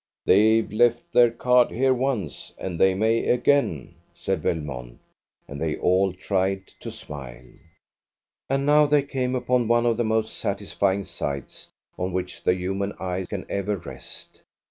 "They've 0.25 0.71
left 0.73 1.13
their 1.13 1.29
card 1.29 1.69
here 1.69 1.93
once, 1.93 2.55
and 2.57 2.79
they 2.79 2.95
may 2.95 3.25
again," 3.27 3.93
said 4.15 4.41
Belmont, 4.41 4.97
and 5.47 5.61
they 5.61 5.77
all 5.77 6.11
tried 6.11 6.65
to 6.79 6.89
smile. 6.89 7.43
And 8.49 8.65
now 8.65 8.87
they 8.87 9.03
came 9.03 9.35
upon 9.35 9.67
one 9.67 9.85
of 9.85 9.97
the 9.97 10.03
most 10.03 10.33
satisfying 10.33 11.05
sights 11.05 11.67
on 11.99 12.13
which 12.13 12.41
the 12.41 12.55
human 12.55 12.93
eye 12.93 13.27
can 13.29 13.45
ever 13.47 13.77
rest. 13.77 14.41